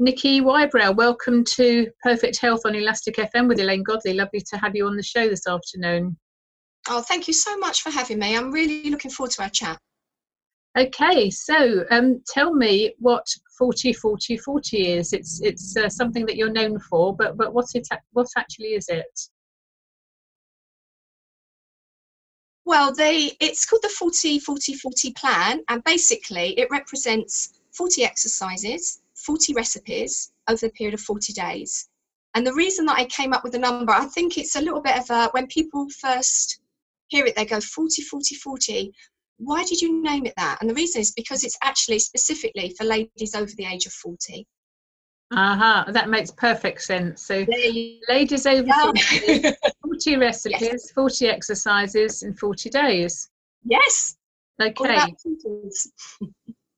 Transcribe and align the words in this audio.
Niki 0.00 0.40
Wibrow, 0.40 0.96
welcome 0.96 1.44
to 1.44 1.86
Perfect 2.02 2.40
Health 2.40 2.62
on 2.64 2.74
Elastic 2.74 3.16
FM 3.16 3.46
with 3.46 3.60
Elaine 3.60 3.82
Godley. 3.82 4.14
Lovely 4.14 4.40
to 4.40 4.56
have 4.56 4.74
you 4.74 4.86
on 4.86 4.96
the 4.96 5.02
show 5.02 5.28
this 5.28 5.46
afternoon. 5.46 6.16
Oh, 6.88 7.02
thank 7.02 7.28
you 7.28 7.34
so 7.34 7.56
much 7.58 7.82
for 7.82 7.90
having 7.90 8.18
me. 8.18 8.34
I'm 8.34 8.50
really 8.50 8.88
looking 8.88 9.10
forward 9.10 9.32
to 9.32 9.42
our 9.42 9.50
chat. 9.50 9.78
Okay, 10.78 11.28
so 11.28 11.84
um, 11.90 12.22
tell 12.26 12.54
me 12.54 12.94
what 13.00 13.26
40 13.58 13.92
40 13.92 14.38
40 14.38 14.92
is. 14.92 15.12
It's 15.12 15.42
it's 15.42 15.76
uh, 15.76 15.90
something 15.90 16.24
that 16.24 16.36
you're 16.36 16.50
known 16.50 16.78
for, 16.78 17.14
but 17.14 17.36
but 17.36 17.52
what 17.52 17.66
it 17.74 17.86
what 18.12 18.28
actually 18.38 18.68
is 18.68 18.88
it? 18.88 19.20
Well, 22.64 22.94
they 22.94 23.36
it's 23.40 23.66
called 23.66 23.82
the 23.82 23.90
40 23.90 24.38
40 24.38 24.74
40 24.74 25.12
plan, 25.12 25.62
and 25.68 25.84
basically 25.84 26.58
it 26.58 26.68
represents 26.70 27.60
40 27.72 28.04
exercises, 28.04 29.01
40 29.24 29.54
recipes 29.54 30.32
over 30.48 30.66
the 30.66 30.70
period 30.70 30.94
of 30.94 31.00
40 31.00 31.32
days. 31.32 31.88
And 32.34 32.46
the 32.46 32.54
reason 32.54 32.86
that 32.86 32.98
I 32.98 33.04
came 33.06 33.32
up 33.32 33.44
with 33.44 33.52
the 33.52 33.58
number, 33.58 33.92
I 33.92 34.06
think 34.06 34.38
it's 34.38 34.56
a 34.56 34.60
little 34.60 34.80
bit 34.80 34.98
of 34.98 35.10
a 35.10 35.28
when 35.32 35.46
people 35.48 35.86
first 36.00 36.60
hear 37.08 37.26
it, 37.26 37.36
they 37.36 37.44
go 37.44 37.60
40 37.60 38.02
40 38.02 38.34
40 38.36 38.92
why 39.44 39.64
did 39.64 39.80
you 39.80 40.02
name 40.02 40.26
it 40.26 40.34
that? 40.36 40.58
And 40.60 40.70
the 40.70 40.74
reason 40.74 41.00
is 41.00 41.12
because 41.12 41.44
it's 41.44 41.58
actually 41.62 41.98
specifically 41.98 42.74
for 42.78 42.84
ladies 42.84 43.34
over 43.34 43.50
the 43.56 43.66
age 43.66 43.86
of 43.86 43.92
40. 43.92 44.46
Aha, 45.32 45.80
uh-huh. 45.80 45.92
that 45.92 46.08
makes 46.08 46.30
perfect 46.30 46.82
sense. 46.82 47.26
So, 47.26 47.46
ladies 48.08 48.46
over 48.46 48.68
40, 48.82 49.42
40 49.82 50.16
recipes, 50.16 50.60
yes. 50.60 50.90
40 50.92 51.26
exercises 51.28 52.22
in 52.22 52.34
40 52.34 52.70
days. 52.70 53.30
Yes. 53.64 54.16
Okay. 54.60 55.14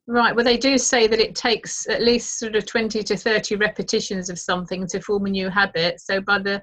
Right. 0.06 0.34
Well, 0.34 0.44
they 0.44 0.56
do 0.56 0.78
say 0.78 1.06
that 1.06 1.20
it 1.20 1.34
takes 1.34 1.88
at 1.88 2.02
least 2.02 2.38
sort 2.38 2.56
of 2.56 2.66
20 2.66 3.02
to 3.02 3.16
30 3.16 3.56
repetitions 3.56 4.30
of 4.30 4.38
something 4.38 4.86
to 4.88 5.00
form 5.00 5.26
a 5.26 5.30
new 5.30 5.48
habit. 5.48 6.00
So, 6.00 6.20
by 6.20 6.38
the 6.38 6.62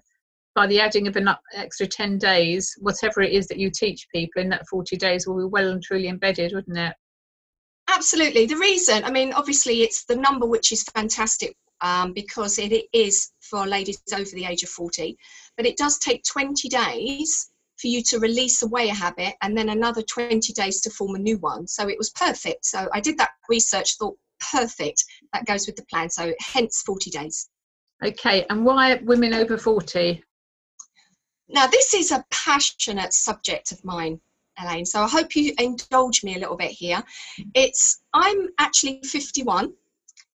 by 0.53 0.67
the 0.67 0.79
adding 0.81 1.07
of 1.07 1.15
an 1.15 1.29
extra 1.53 1.87
10 1.87 2.17
days, 2.17 2.75
whatever 2.79 3.21
it 3.21 3.31
is 3.31 3.47
that 3.47 3.57
you 3.57 3.71
teach 3.71 4.07
people 4.13 4.41
in 4.41 4.49
that 4.49 4.67
40 4.67 4.97
days 4.97 5.25
will 5.25 5.37
be 5.37 5.45
well 5.45 5.69
and 5.69 5.81
truly 5.81 6.09
embedded, 6.09 6.53
wouldn't 6.53 6.77
it? 6.77 6.93
Absolutely. 7.87 8.45
The 8.45 8.57
reason, 8.57 9.03
I 9.03 9.11
mean, 9.11 9.33
obviously, 9.33 9.81
it's 9.81 10.03
the 10.05 10.15
number 10.15 10.45
which 10.45 10.71
is 10.71 10.83
fantastic 10.83 11.55
um, 11.81 12.13
because 12.13 12.59
it 12.59 12.85
is 12.93 13.31
for 13.41 13.65
ladies 13.65 14.01
over 14.13 14.29
the 14.31 14.45
age 14.45 14.63
of 14.63 14.69
40, 14.69 15.17
but 15.57 15.65
it 15.65 15.77
does 15.77 15.97
take 15.99 16.23
20 16.23 16.69
days 16.69 17.50
for 17.81 17.87
you 17.87 18.03
to 18.03 18.19
release 18.19 18.61
away 18.61 18.89
a 18.89 18.93
habit 18.93 19.33
and 19.41 19.57
then 19.57 19.69
another 19.69 20.01
20 20.01 20.53
days 20.53 20.81
to 20.81 20.89
form 20.89 21.15
a 21.15 21.19
new 21.19 21.37
one. 21.37 21.67
So 21.67 21.89
it 21.89 21.97
was 21.97 22.11
perfect. 22.11 22.65
So 22.65 22.87
I 22.93 22.99
did 22.99 23.17
that 23.17 23.31
research, 23.49 23.97
thought 23.97 24.17
perfect, 24.51 25.03
that 25.33 25.45
goes 25.45 25.65
with 25.65 25.75
the 25.75 25.85
plan. 25.85 26.09
So 26.09 26.33
hence 26.39 26.83
40 26.85 27.09
days. 27.09 27.49
Okay, 28.03 28.45
and 28.49 28.65
why 28.65 28.95
women 29.03 29.33
over 29.33 29.57
40? 29.57 30.23
Now, 31.49 31.67
this 31.67 31.93
is 31.93 32.11
a 32.11 32.25
passionate 32.31 33.13
subject 33.13 33.71
of 33.71 33.83
mine, 33.83 34.19
Elaine, 34.59 34.85
so 34.85 35.01
I 35.01 35.09
hope 35.09 35.35
you 35.35 35.53
indulge 35.59 36.23
me 36.23 36.35
a 36.35 36.39
little 36.39 36.55
bit 36.55 36.71
here. 36.71 37.03
It's 37.53 38.01
I'm 38.13 38.47
actually 38.57 39.01
51 39.03 39.73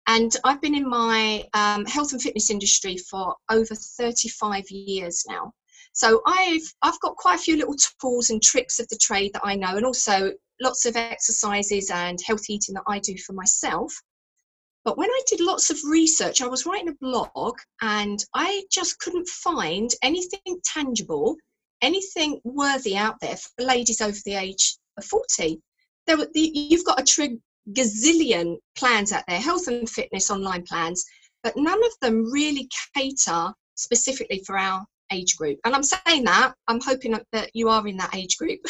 and 0.08 0.36
I've 0.44 0.62
been 0.62 0.76
in 0.76 0.90
my 0.90 1.44
um, 1.54 1.86
health 1.86 2.14
and 2.14 2.22
fitness 2.22 2.50
industry 2.50 2.98
for 2.98 3.36
over 3.50 3.76
35 3.76 4.70
years 4.72 5.24
now. 5.30 5.54
So 5.94 6.22
I've 6.26 6.74
I've 6.82 7.00
got 7.02 7.16
quite 7.18 7.40
a 7.40 7.44
few 7.44 7.58
little 7.58 7.76
tools 8.00 8.30
and 8.30 8.42
tricks 8.42 8.80
of 8.80 8.88
the 8.90 9.00
trade 9.02 9.32
that 9.34 9.46
I 9.46 9.56
know, 9.56 9.76
and 9.76 9.86
also 9.86 10.32
lots 10.62 10.86
of 10.86 10.96
exercises 10.96 11.90
and 11.90 12.20
health 12.26 12.50
eating 12.50 12.76
that 12.76 12.84
I 12.88 13.00
do 13.00 13.18
for 13.18 13.34
myself. 13.34 13.94
But 14.84 14.98
when 14.98 15.10
I 15.10 15.22
did 15.28 15.42
lots 15.42 15.70
of 15.70 15.78
research, 15.86 16.42
I 16.42 16.48
was 16.48 16.66
writing 16.66 16.90
a 16.90 16.96
blog 17.02 17.56
and 17.82 18.24
I 18.34 18.64
just 18.72 19.00
couldn't 19.00 19.28
find 19.28 19.92
anything 20.02 20.60
tangible, 20.64 21.36
anything 21.82 22.42
worthy 22.44 22.98
out 22.98 23.16
there 23.22 23.38
for 23.38 23.64
ladies 23.64 24.02
over 24.02 24.18
the 24.26 24.36
age 24.36 24.78
of 24.98 25.06
40. 25.06 25.62
There 26.08 26.18
were, 26.18 26.28
you've 26.34 26.86
got 26.86 27.00
a 27.00 27.04
trig- 27.04 27.42
gazillion 27.74 28.58
plans 28.76 29.12
out 29.12 29.24
there, 29.28 29.40
health 29.40 29.68
and 29.68 29.88
fitness 29.88 30.32
online 30.32 30.64
plans, 30.64 31.06
but 31.44 31.54
none 31.56 31.84
of 31.84 31.92
them 32.02 32.32
really 32.32 32.68
cater 32.96 33.54
specifically 33.76 34.44
for 34.46 34.58
our 34.58 34.84
age 35.12 35.36
group. 35.38 35.60
And 35.66 35.76
I'm 35.76 35.84
saying 35.84 36.24
that, 36.26 36.54
I'm 36.68 36.82
hoping 36.82 37.20
that 37.32 37.52
you 37.54 37.70
are 37.70 37.86
in 37.88 37.98
that 37.98 38.16
age 38.16 38.38
group. 38.38 38.60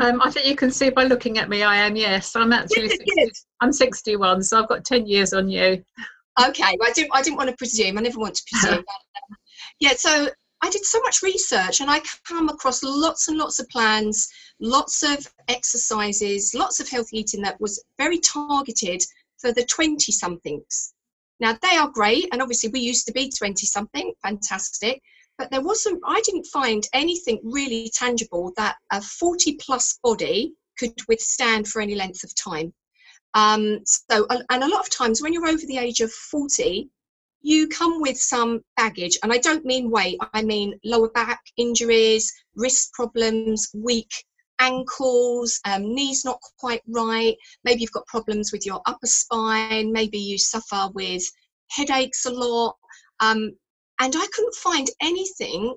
Um, 0.00 0.22
I 0.22 0.30
think 0.30 0.46
you 0.46 0.56
can 0.56 0.70
see 0.70 0.88
by 0.88 1.04
looking 1.04 1.36
at 1.36 1.50
me, 1.50 1.62
I 1.62 1.76
am, 1.76 1.94
yes. 1.94 2.34
I'm 2.34 2.52
actually, 2.52 2.88
60, 2.88 3.32
I'm 3.60 3.72
61, 3.72 4.42
so 4.44 4.62
I've 4.62 4.68
got 4.68 4.84
10 4.84 5.06
years 5.06 5.34
on 5.34 5.48
you. 5.50 5.82
Okay, 6.42 6.76
well, 6.78 6.88
I 6.88 6.92
didn't, 6.92 7.10
I 7.12 7.20
didn't 7.22 7.36
want 7.36 7.50
to 7.50 7.56
presume. 7.56 7.98
I 7.98 8.00
never 8.00 8.18
want 8.18 8.34
to 8.36 8.42
presume. 8.50 8.84
Um, 9.30 9.36
yeah, 9.78 9.92
so 9.96 10.28
I 10.62 10.70
did 10.70 10.84
so 10.84 11.00
much 11.00 11.22
research 11.22 11.80
and 11.80 11.90
I 11.90 12.00
come 12.26 12.48
across 12.48 12.82
lots 12.82 13.28
and 13.28 13.36
lots 13.36 13.58
of 13.58 13.68
plans, 13.68 14.28
lots 14.60 15.02
of 15.02 15.26
exercises, 15.48 16.54
lots 16.54 16.80
of 16.80 16.88
healthy 16.88 17.18
eating 17.18 17.42
that 17.42 17.60
was 17.60 17.82
very 17.98 18.18
targeted 18.18 19.02
for 19.38 19.52
the 19.52 19.64
20 19.64 20.12
somethings. 20.12 20.94
Now, 21.40 21.56
they 21.60 21.76
are 21.76 21.88
great, 21.88 22.28
and 22.32 22.42
obviously, 22.42 22.70
we 22.70 22.80
used 22.80 23.06
to 23.06 23.12
be 23.12 23.30
20 23.30 23.66
something, 23.66 24.12
fantastic 24.22 25.02
but 25.40 25.50
there 25.50 25.62
wasn't 25.62 25.98
i 26.06 26.20
didn't 26.20 26.44
find 26.44 26.86
anything 26.92 27.40
really 27.42 27.90
tangible 27.94 28.52
that 28.58 28.76
a 28.92 29.00
40 29.00 29.54
plus 29.54 29.98
body 30.04 30.52
could 30.78 30.92
withstand 31.08 31.66
for 31.66 31.82
any 31.82 31.94
length 31.94 32.24
of 32.24 32.34
time. 32.34 32.72
Um, 33.34 33.80
so 33.84 34.26
and 34.28 34.62
a 34.62 34.68
lot 34.68 34.80
of 34.80 34.90
times 34.90 35.22
when 35.22 35.32
you're 35.32 35.46
over 35.46 35.66
the 35.66 35.78
age 35.78 36.00
of 36.00 36.10
40 36.12 36.88
you 37.42 37.68
come 37.68 38.02
with 38.02 38.18
some 38.18 38.60
baggage 38.76 39.16
and 39.22 39.32
i 39.32 39.38
don't 39.38 39.64
mean 39.64 39.90
weight 39.90 40.18
i 40.34 40.42
mean 40.42 40.78
lower 40.84 41.08
back 41.10 41.40
injuries 41.56 42.30
wrist 42.56 42.92
problems 42.92 43.70
weak 43.72 44.10
ankles 44.58 45.60
um, 45.64 45.94
knees 45.94 46.24
not 46.24 46.38
quite 46.58 46.82
right 46.88 47.36
maybe 47.64 47.80
you've 47.80 47.92
got 47.92 48.06
problems 48.06 48.52
with 48.52 48.66
your 48.66 48.82
upper 48.84 49.06
spine 49.06 49.90
maybe 49.92 50.18
you 50.18 50.36
suffer 50.36 50.90
with 50.92 51.22
headaches 51.70 52.26
a 52.26 52.30
lot. 52.30 52.76
Um, 53.20 53.52
and 54.00 54.14
I 54.16 54.26
couldn't 54.32 54.54
find 54.54 54.88
anything 55.00 55.74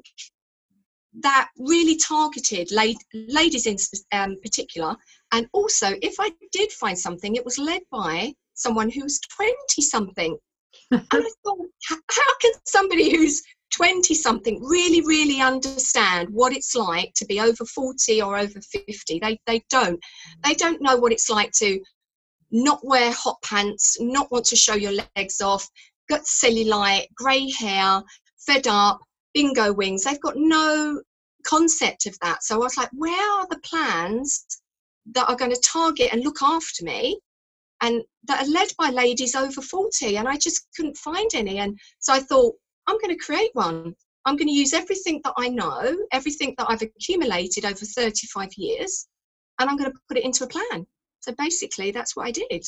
that 1.21 1.49
really 1.59 1.97
targeted 1.97 2.71
ladies 2.71 3.67
in 3.67 3.77
um, 4.11 4.37
particular. 4.41 4.95
And 5.31 5.47
also, 5.53 5.89
if 6.01 6.15
I 6.19 6.31
did 6.51 6.71
find 6.71 6.97
something, 6.97 7.35
it 7.35 7.45
was 7.45 7.59
led 7.59 7.81
by 7.91 8.33
someone 8.55 8.89
who 8.89 9.03
was 9.03 9.19
20 9.35 9.53
something. 9.81 10.37
and 10.91 11.05
I 11.11 11.29
thought, 11.43 11.59
how 11.87 12.35
can 12.41 12.51
somebody 12.65 13.15
who's 13.15 13.43
20 13.75 14.13
something 14.15 14.63
really, 14.63 15.01
really 15.01 15.41
understand 15.41 16.29
what 16.31 16.55
it's 16.55 16.75
like 16.75 17.11
to 17.15 17.25
be 17.25 17.39
over 17.39 17.65
40 17.65 18.21
or 18.21 18.37
over 18.37 18.59
50? 18.59 19.19
They, 19.19 19.39
they 19.45 19.63
don't. 19.69 19.99
They 20.43 20.53
don't 20.53 20.81
know 20.81 20.97
what 20.97 21.11
it's 21.11 21.29
like 21.29 21.51
to 21.59 21.79
not 22.51 22.79
wear 22.83 23.11
hot 23.11 23.37
pants, 23.43 23.97
not 23.99 24.31
want 24.31 24.45
to 24.45 24.55
show 24.55 24.75
your 24.75 24.93
legs 25.15 25.41
off, 25.41 25.67
got 26.09 26.21
cellulite, 26.21 27.07
grey 27.15 27.49
hair, 27.51 28.01
fed 28.37 28.67
up, 28.67 28.99
bingo 29.33 29.73
wings. 29.73 30.03
They've 30.03 30.19
got 30.21 30.35
no 30.37 31.01
concept 31.43 32.05
of 32.05 32.17
that. 32.21 32.43
So 32.43 32.55
I 32.55 32.59
was 32.59 32.77
like, 32.77 32.89
where 32.93 33.31
are 33.39 33.47
the 33.49 33.59
plans 33.59 34.45
that 35.13 35.29
are 35.29 35.35
going 35.35 35.51
to 35.51 35.61
target 35.61 36.09
and 36.13 36.23
look 36.23 36.41
after 36.41 36.85
me 36.85 37.19
and 37.81 38.01
that 38.25 38.45
are 38.45 38.51
led 38.51 38.69
by 38.77 38.89
ladies 38.89 39.35
over 39.35 39.61
40? 39.61 40.17
And 40.17 40.27
I 40.27 40.37
just 40.37 40.67
couldn't 40.75 40.97
find 40.97 41.29
any. 41.33 41.59
And 41.59 41.77
so 41.99 42.13
I 42.13 42.19
thought, 42.19 42.55
I'm 42.87 42.97
going 42.99 43.17
to 43.17 43.25
create 43.25 43.51
one. 43.53 43.95
I'm 44.25 44.37
going 44.37 44.47
to 44.47 44.53
use 44.53 44.73
everything 44.73 45.19
that 45.23 45.33
I 45.37 45.49
know, 45.49 45.97
everything 46.11 46.55
that 46.57 46.67
I've 46.69 46.81
accumulated 46.81 47.65
over 47.65 47.85
35 47.85 48.49
years, 48.57 49.07
and 49.59 49.69
I'm 49.69 49.77
going 49.77 49.91
to 49.91 49.97
put 50.07 50.17
it 50.17 50.23
into 50.23 50.45
a 50.45 50.47
plan. 50.47 50.85
So 51.19 51.33
basically, 51.37 51.91
that's 51.91 52.15
what 52.15 52.27
I 52.27 52.31
did. 52.31 52.65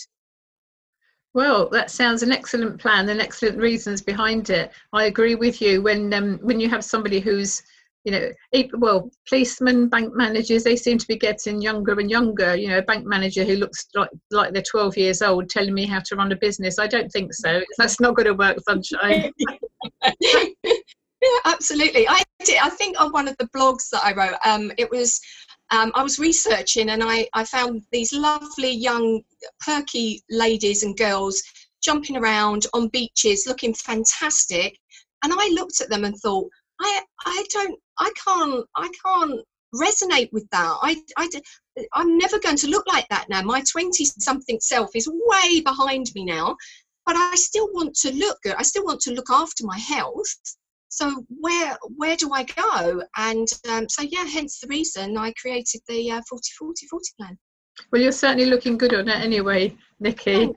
Well, 1.36 1.68
that 1.72 1.92
sounds 1.92 2.24
an 2.24 2.32
excellent 2.32 2.80
plan 2.80 3.10
and 3.10 3.20
excellent 3.20 3.58
reasons 3.58 4.02
behind 4.02 4.50
it. 4.50 4.72
I 4.94 5.04
agree 5.04 5.36
with 5.36 5.62
you. 5.62 5.82
When 5.82 6.14
um, 6.14 6.40
when 6.42 6.62
you 6.62 6.70
have 6.70 6.84
somebody 6.84 7.20
who's 7.20 7.62
you 8.06 8.12
know, 8.12 8.32
well, 8.78 9.10
policemen, 9.28 9.90
bank 9.90 10.16
managers, 10.16 10.64
they 10.64 10.76
seem 10.76 10.98
to 11.00 11.08
be 11.08 11.18
getting 11.18 11.60
younger 11.60 12.00
and 12.00 12.10
younger. 12.10 12.56
You 12.56 12.70
know, 12.70 12.78
a 12.78 12.84
bank 12.84 13.06
manager 13.06 13.44
who 13.44 13.56
looks 13.56 13.88
like, 13.96 14.10
like 14.30 14.54
they're 14.54 14.62
12 14.62 14.96
years 14.96 15.22
old 15.24 15.50
telling 15.50 15.74
me 15.74 15.88
how 15.88 16.00
to 16.06 16.16
run 16.16 16.32
a 16.32 16.38
business. 16.38 16.80
I 16.80 16.88
don't 16.88 17.12
think 17.12 17.34
so. 17.34 17.62
That's 17.78 18.00
not 18.00 18.16
going 18.16 18.28
to 18.28 18.36
work, 18.36 18.58
sunshine. 18.62 19.32
yeah, 20.22 21.40
absolutely. 21.46 22.08
I 22.08 22.22
did, 22.46 22.60
I 22.62 22.70
think 22.70 23.02
on 23.02 23.12
one 23.12 23.28
of 23.28 23.36
the 23.40 23.50
blogs 23.56 23.90
that 23.90 24.06
I 24.06 24.14
wrote, 24.14 24.38
um, 24.46 24.72
it 24.78 24.90
was 24.92 25.20
um, 25.76 25.92
I 25.96 26.04
was 26.04 26.20
researching 26.20 26.90
and 26.90 27.04
I, 27.04 27.28
I 27.34 27.44
found 27.44 27.84
these 27.92 28.14
lovely 28.14 28.72
young, 28.72 29.22
perky 29.60 30.24
ladies 30.30 30.84
and 30.84 30.98
girls 30.98 31.44
jumping 31.84 32.18
around 32.18 32.66
on 32.74 32.88
beaches 32.90 33.46
looking 33.48 33.74
fantastic. 33.74 34.78
And 35.24 35.34
I 35.36 35.50
looked 35.54 35.82
at 35.82 35.90
them 35.90 36.06
and 36.06 36.16
thought, 36.18 36.50
I, 36.82 37.02
I 37.26 37.46
don't, 37.52 37.80
I 38.00 38.12
can't, 38.26 38.66
I 38.76 38.90
can't 39.06 39.42
resonate 39.76 40.32
with 40.32 40.48
that. 40.52 40.78
I, 40.82 41.02
I, 41.18 41.30
I'm 41.94 42.18
never 42.18 42.40
going 42.40 42.58
to 42.58 42.70
look 42.70 42.86
like 42.88 43.08
that 43.10 43.28
now. 43.30 43.42
My 43.42 43.62
20 43.70 44.06
something 44.06 44.60
self 44.62 44.90
is 44.96 45.10
way 45.12 45.62
behind 45.62 46.12
me 46.16 46.26
now. 46.26 46.56
but 47.06 47.16
I 47.16 47.36
still 47.36 47.70
want 47.72 47.96
to 47.98 48.12
look 48.14 48.42
good. 48.42 48.56
I 48.58 48.64
still 48.64 48.84
want 48.84 49.02
to 49.02 49.14
look 49.14 49.30
after 49.30 49.66
my 49.66 49.78
health. 49.78 50.36
So 50.90 51.26
where 51.30 51.78
where 51.96 52.16
do 52.16 52.32
I 52.34 52.44
go? 52.44 53.04
And 53.18 53.48
um, 53.70 53.90
so 53.90 54.04
yeah, 54.04 54.26
hence 54.26 54.60
the 54.60 54.68
reason 54.68 55.18
I 55.18 55.34
created 55.34 55.82
the 55.88 56.12
uh, 56.12 56.22
40 56.30 56.50
40 56.58 56.88
40 56.88 57.06
plan. 57.20 57.38
Well, 57.92 58.02
you're 58.02 58.12
certainly 58.12 58.46
looking 58.46 58.78
good 58.78 58.94
on 58.94 59.10
it 59.10 59.18
anyway, 59.18 59.76
Niki. 60.02 60.56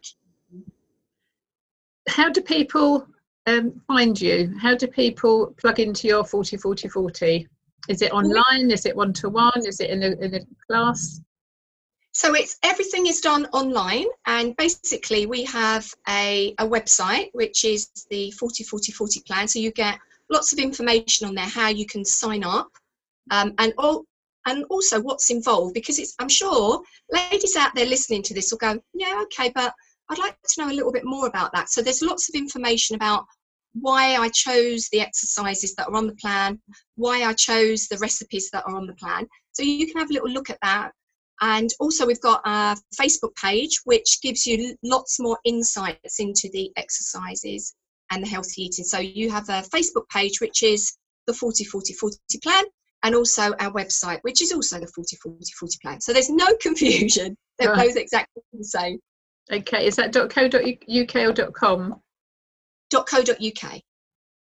How 2.09 2.31
do 2.31 2.41
people 2.41 3.07
um, 3.47 3.81
find 3.87 4.21
you? 4.21 4.55
How 4.61 4.75
do 4.75 4.87
people 4.87 5.55
plug 5.59 5.81
into 5.81 6.07
your 6.09 6.25
40 6.25 6.57
40 6.57 6.89
40? 6.89 7.49
Is 7.89 8.03
it 8.03 8.13
online? 8.13 8.71
Is 8.71 8.87
it 8.87 8.95
one 8.95 9.13
to 9.15 9.29
one? 9.29 9.67
Is 9.67 9.81
it 9.81 9.91
in 9.91 10.03
a, 10.03 10.11
in 10.25 10.35
a 10.35 10.41
class? 10.67 11.21
So 12.13 12.35
it's 12.35 12.59
everything 12.65 13.07
is 13.07 13.21
done 13.21 13.47
online, 13.53 14.07
and 14.27 14.57
basically 14.57 15.27
we 15.27 15.45
have 15.45 15.89
a, 16.09 16.55
a 16.59 16.67
website 16.67 17.31
which 17.33 17.65
is 17.65 17.89
the 18.11 18.31
40 18.33 18.65
40 18.65 18.93
40 18.93 19.21
plan. 19.21 19.47
So 19.47 19.59
you 19.59 19.71
get 19.71 19.99
lots 20.31 20.53
of 20.53 20.59
information 20.59 21.27
on 21.27 21.35
there 21.35 21.47
how 21.47 21.69
you 21.69 21.87
can 21.87 22.05
sign 22.05 22.45
up, 22.45 22.69
um, 23.31 23.55
and 23.59 23.73
all, 23.79 24.05
and 24.47 24.65
also 24.71 25.01
what's 25.01 25.31
involved 25.31 25.75
because 25.75 25.99
it's 25.99 26.15
I'm 26.19 26.29
sure 26.29 26.81
ladies 27.11 27.57
out 27.57 27.75
there 27.75 27.87
listening 27.87 28.23
to 28.25 28.35
this 28.35 28.51
will 28.51 28.59
go, 28.59 28.81
yeah, 28.95 29.23
okay, 29.25 29.53
but 29.55 29.75
I'd 30.11 30.19
like 30.19 30.37
to 30.43 30.63
know 30.63 30.71
a 30.71 30.75
little 30.75 30.93
bit 30.93 31.05
more 31.05 31.27
about 31.27 31.53
that. 31.53 31.71
So 31.71 31.83
there's 31.83 32.03
lots 32.03 32.29
of 32.29 32.35
information 32.35 32.97
about 32.97 33.25
why 33.75 34.17
I 34.17 34.29
chose 34.31 34.89
the 34.91 35.01
exercises 35.01 35.75
that 35.75 35.89
are 35.89 35.95
on 35.95 36.07
the 36.07 36.15
plan, 36.17 36.59
why 36.97 37.25
I 37.25 37.35
chose 37.35 37.87
the 37.87 37.99
recipes 37.99 38.49
that 38.53 38.65
are 38.67 38.75
on 38.75 38.87
the 38.87 38.95
plan. 38.95 39.27
So 39.53 39.63
you 39.63 39.87
can 39.87 39.99
have 39.99 40.11
a 40.11 40.13
little 40.13 40.31
look 40.31 40.51
at 40.51 40.59
that. 40.63 40.93
And 41.41 41.71
also, 41.79 42.05
we've 42.05 42.21
got 42.21 42.41
a 42.45 42.77
Facebook 43.01 43.35
page 43.37 43.79
which 43.85 44.21
gives 44.23 44.45
you 44.45 44.75
lots 44.83 45.21
more 45.21 45.39
insights 45.45 46.19
into 46.19 46.49
the 46.53 46.73
exercises 46.77 47.75
and 48.11 48.23
the 48.23 48.29
healthy 48.29 48.63
eating. 48.63 48.85
So 48.85 48.99
you 48.99 49.31
have 49.31 49.49
a 49.49 49.63
Facebook 49.63 50.09
page 50.11 50.41
which 50.41 50.63
is 50.63 50.97
the 51.27 51.35
40 51.35 51.65
40 51.65 51.93
40 51.95 52.17
plan, 52.43 52.65
and 53.03 53.15
also 53.15 53.55
our 53.61 53.73
website 53.73 54.19
which 54.23 54.43
is 54.43 54.53
also 54.53 54.79
the 54.79 54.91
40 54.95 55.17
40 55.17 55.39
40 55.59 55.79
plan. 55.83 56.01
So 56.01 56.13
there's 56.13 56.31
no 56.31 56.47
confusion, 56.61 57.37
they're 57.59 57.73
right. 57.73 57.89
both 57.89 57.97
exactly 57.97 58.43
the 58.53 58.65
same. 58.65 58.99
Okay, 59.51 59.87
is 59.87 59.97
that 59.97 60.13
.co.uk 60.13 61.39
or 61.39 61.53
.com? 61.53 62.01
.co.uk. 62.91 63.81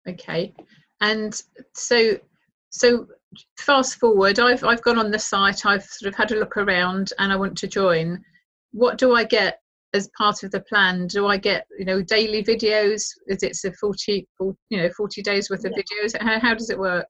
Okay, 0.08 0.54
and 1.00 1.42
so 1.74 2.18
so 2.70 3.06
fast 3.58 3.98
forward. 3.98 4.38
I've 4.38 4.64
I've 4.64 4.82
gone 4.82 4.98
on 4.98 5.10
the 5.10 5.18
site. 5.18 5.64
I've 5.66 5.84
sort 5.84 6.12
of 6.12 6.16
had 6.16 6.32
a 6.32 6.38
look 6.38 6.56
around, 6.56 7.12
and 7.18 7.32
I 7.32 7.36
want 7.36 7.56
to 7.58 7.66
join. 7.66 8.22
What 8.72 8.98
do 8.98 9.14
I 9.14 9.24
get 9.24 9.60
as 9.94 10.10
part 10.18 10.42
of 10.42 10.50
the 10.50 10.60
plan? 10.60 11.06
Do 11.06 11.26
I 11.26 11.36
get 11.36 11.66
you 11.78 11.84
know 11.84 12.02
daily 12.02 12.42
videos? 12.42 13.08
Is 13.26 13.42
it 13.42 13.56
a 13.64 13.72
40, 13.72 14.26
40 14.36 14.58
you 14.70 14.78
know 14.78 14.90
40 14.96 15.22
days 15.22 15.48
worth 15.48 15.64
of 15.64 15.72
yeah. 15.76 15.82
videos? 15.82 16.20
How, 16.20 16.40
how 16.40 16.54
does 16.54 16.70
it 16.70 16.78
work? 16.78 17.08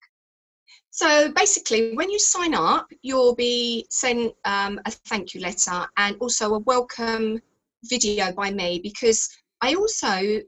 So 0.90 1.32
basically, 1.32 1.96
when 1.96 2.10
you 2.10 2.20
sign 2.20 2.54
up, 2.54 2.86
you'll 3.02 3.34
be 3.34 3.86
sent 3.90 4.32
um, 4.44 4.80
a 4.86 4.90
thank 4.90 5.34
you 5.34 5.40
letter 5.40 5.86
and 5.96 6.16
also 6.20 6.54
a 6.54 6.60
welcome 6.60 7.40
video 7.84 8.32
by 8.32 8.50
me 8.50 8.80
because 8.82 9.28
I 9.60 9.74
also 9.74 10.40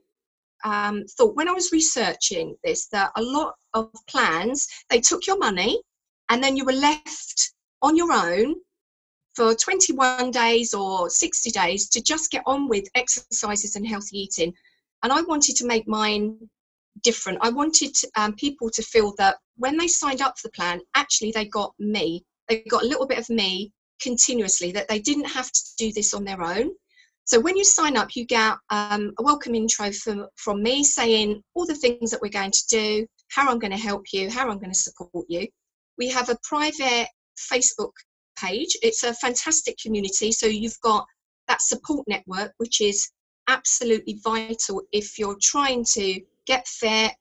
um, 0.63 1.03
thought 1.17 1.35
when 1.35 1.49
I 1.49 1.51
was 1.53 1.71
researching 1.71 2.55
this 2.63 2.87
that 2.87 3.11
a 3.15 3.21
lot 3.21 3.55
of 3.73 3.89
plans 4.07 4.67
they 4.89 4.99
took 4.99 5.27
your 5.27 5.37
money 5.37 5.81
and 6.29 6.43
then 6.43 6.57
you 6.57 6.65
were 6.65 6.73
left 6.73 7.53
on 7.81 7.95
your 7.95 8.11
own 8.11 8.55
for 9.37 9.53
21 9.53 10.31
days 10.31 10.73
or 10.73 11.11
60 11.11 11.51
days 11.51 11.87
to 11.89 12.01
just 12.01 12.31
get 12.31 12.41
on 12.47 12.67
with 12.67 12.85
exercises 12.95 13.75
and 13.75 13.87
healthy 13.87 14.17
eating. 14.17 14.51
And 15.03 15.13
I 15.13 15.21
wanted 15.21 15.55
to 15.57 15.67
make 15.67 15.87
mine 15.87 16.49
different. 17.03 17.37
I 17.41 17.49
wanted 17.49 17.95
um, 18.15 18.33
people 18.33 18.71
to 18.71 18.81
feel 18.81 19.13
that 19.19 19.35
when 19.55 19.77
they 19.77 19.87
signed 19.87 20.21
up 20.21 20.39
for 20.39 20.47
the 20.47 20.53
plan, 20.53 20.81
actually 20.95 21.31
they 21.31 21.45
got 21.45 21.71
me. 21.77 22.25
They 22.49 22.63
got 22.67 22.81
a 22.81 22.87
little 22.87 23.05
bit 23.05 23.19
of 23.19 23.29
me 23.29 23.71
continuously, 24.01 24.71
that 24.71 24.87
they 24.87 24.99
didn't 24.99 25.29
have 25.29 25.51
to 25.51 25.61
do 25.77 25.93
this 25.93 26.15
on 26.15 26.23
their 26.23 26.41
own. 26.41 26.71
So 27.25 27.39
when 27.39 27.57
you 27.57 27.63
sign 27.63 27.95
up, 27.95 28.15
you 28.15 28.25
get 28.25 28.57
um, 28.71 29.13
a 29.19 29.23
welcome 29.23 29.53
intro 29.53 29.91
from, 29.91 30.27
from 30.35 30.63
me 30.63 30.83
saying 30.83 31.43
all 31.53 31.67
the 31.67 31.75
things 31.75 32.09
that 32.09 32.21
we're 32.23 32.29
going 32.29 32.51
to 32.51 32.67
do, 32.69 33.05
how 33.29 33.51
I'm 33.51 33.59
going 33.59 33.71
to 33.71 33.77
help 33.77 34.05
you, 34.13 34.31
how 34.31 34.49
I'm 34.49 34.57
going 34.57 34.71
to 34.71 34.79
support 34.79 35.27
you. 35.29 35.47
We 35.99 36.09
have 36.09 36.29
a 36.29 36.37
private 36.43 37.07
Facebook 37.51 37.91
page. 38.41 38.77
It's 38.81 39.03
a 39.03 39.13
fantastic 39.13 39.77
community. 39.77 40.31
So 40.31 40.45
you've 40.45 40.79
got 40.81 41.05
that 41.47 41.61
support 41.61 42.07
network, 42.07 42.53
which 42.57 42.81
is 42.81 43.09
absolutely 43.47 44.19
vital 44.23 44.81
if 44.91 45.17
you're 45.17 45.37
trying 45.41 45.85
to 45.93 46.19
get 46.45 46.67
fit, 46.67 47.11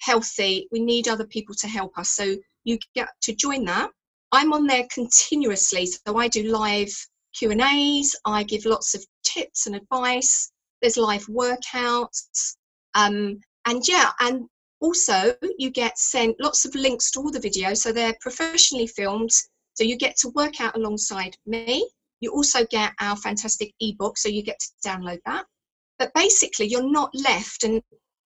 healthy. 0.00 0.68
We 0.72 0.80
need 0.80 1.08
other 1.08 1.26
people 1.26 1.54
to 1.56 1.68
help 1.68 1.98
us. 1.98 2.10
So 2.10 2.36
you 2.64 2.78
get 2.94 3.08
to 3.22 3.34
join 3.34 3.64
that. 3.66 3.90
I'm 4.32 4.52
on 4.52 4.66
there 4.66 4.86
continuously. 4.92 5.86
So 5.86 6.16
I 6.16 6.28
do 6.28 6.50
live 6.50 6.90
Q 7.38 7.50
and 7.50 7.62
A's. 7.62 8.14
I 8.24 8.42
give 8.42 8.64
lots 8.64 8.94
of 8.94 9.04
tips 9.24 9.66
and 9.66 9.76
advice. 9.76 10.50
There's 10.80 10.96
live 10.96 11.26
workouts, 11.26 12.56
um, 12.94 13.40
and 13.66 13.82
yeah, 13.88 14.10
and 14.20 14.46
also 14.80 15.34
you 15.58 15.70
get 15.70 15.98
sent 15.98 16.36
lots 16.40 16.64
of 16.64 16.74
links 16.74 17.10
to 17.10 17.20
all 17.20 17.32
the 17.32 17.40
videos. 17.40 17.78
So 17.78 17.92
they're 17.92 18.16
professionally 18.20 18.86
filmed. 18.86 19.30
So 19.78 19.84
you 19.84 19.96
get 19.96 20.16
to 20.16 20.30
work 20.30 20.60
out 20.60 20.74
alongside 20.74 21.36
me. 21.46 21.88
You 22.18 22.32
also 22.32 22.66
get 22.68 22.94
our 23.00 23.16
fantastic 23.16 23.72
ebook, 23.78 24.18
so 24.18 24.28
you 24.28 24.42
get 24.42 24.58
to 24.58 24.88
download 24.88 25.20
that. 25.24 25.44
But 26.00 26.12
basically, 26.14 26.66
you're 26.66 26.90
not 26.90 27.14
left. 27.14 27.62
And 27.62 27.80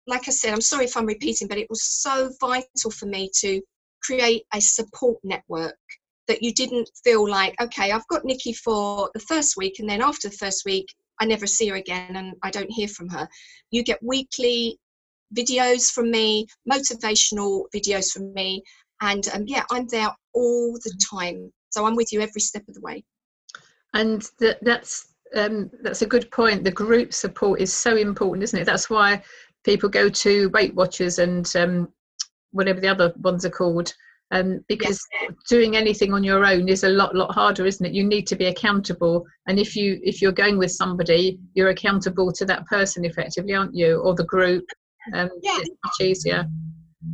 like 0.06 0.28
I 0.28 0.32
said, 0.32 0.54
I'm 0.54 0.62
sorry 0.62 0.86
if 0.86 0.96
I'm 0.96 1.08
repeating, 1.08 1.48
but 1.48 1.58
it 1.58 1.66
was 1.68 1.82
so 1.84 2.30
vital 2.40 2.92
for 2.92 3.08
me 3.08 3.32
to 3.40 3.60
create 4.04 4.44
a 4.54 4.62
support 4.62 5.18
network 5.24 5.80
that 6.28 6.44
you 6.44 6.54
didn't 6.54 6.88
feel 7.04 7.28
like, 7.28 7.60
okay, 7.60 7.92
I've 7.92 8.08
got 8.10 8.26
Niki 8.26 8.56
for 8.56 9.10
the 9.16 9.20
first 9.22 9.58
week, 9.58 9.80
and 9.80 9.90
then 9.90 10.04
after 10.04 10.30
the 10.30 10.38
first 10.38 10.66
week, 10.68 10.86
I 11.20 11.26
never 11.26 11.48
see 11.48 11.68
her 11.70 11.78
again 11.78 12.16
and 12.16 12.36
I 12.44 12.52
don't 12.52 12.72
hear 12.72 12.88
from 12.88 13.10
her. 13.10 13.28
You 13.72 13.84
get 13.84 14.04
weekly 14.04 14.78
videos 15.36 15.90
from 15.90 16.12
me, 16.12 16.46
motivational 16.72 17.64
videos 17.76 18.12
from 18.12 18.36
me, 18.36 18.62
and 19.02 19.28
um, 19.30 19.46
yeah, 19.48 19.64
I'm 19.72 19.88
there 19.88 20.14
all 20.34 20.74
the 20.74 20.94
time. 21.12 21.52
So 21.70 21.86
I'm 21.86 21.96
with 21.96 22.12
you 22.12 22.22
every 22.22 22.42
step 22.42 22.64
of 22.68 22.74
the 22.74 22.82
way. 22.82 23.04
And 23.94 24.24
that, 24.40 24.60
that's 24.62 25.14
um, 25.36 25.70
that's 25.84 26.02
a 26.02 26.08
good 26.08 26.30
point. 26.32 26.64
The 26.64 26.72
group 26.72 27.14
support 27.14 27.62
is 27.62 27.74
so 27.74 27.96
important, 27.96 28.44
isn't 28.44 28.60
it? 28.60 28.66
That's 28.66 28.90
why 28.90 29.22
people 29.64 29.90
go 29.90 30.10
to 30.10 30.50
Weight 30.50 30.74
Watchers 30.74 31.20
and 31.20 31.52
um, 31.56 31.90
whatever 32.52 32.80
the 32.80 32.88
other 32.88 33.14
ones 33.18 33.46
are 33.46 33.52
called 33.52 33.94
um, 34.32 34.64
because 34.68 35.06
yes. 35.22 35.32
doing 35.50 35.76
anything 35.76 36.14
on 36.14 36.24
your 36.24 36.46
own 36.46 36.70
is 36.70 36.84
a 36.84 36.90
lot 36.90 37.16
lot 37.16 37.34
harder 37.34 37.66
isn't 37.66 37.86
it 37.86 37.94
you 37.94 38.04
need 38.04 38.28
to 38.28 38.36
be 38.36 38.46
accountable 38.46 39.26
and 39.48 39.60
if 39.60 39.76
you 39.76 40.00
if 40.04 40.22
you're 40.22 40.32
going 40.32 40.58
with 40.58 40.72
somebody 40.72 41.40
you're 41.56 41.70
accountable 41.70 42.32
to 42.32 42.46
that 42.46 42.66
person 42.68 43.06
effectively 43.06 43.54
aren't 43.54 43.76
you 43.76 43.98
or 43.98 44.14
the 44.16 44.26
group 44.26 44.64
um, 45.14 45.30
yeah. 45.42 45.58
it's 45.60 45.70
much 45.84 46.08
easier 46.08 46.46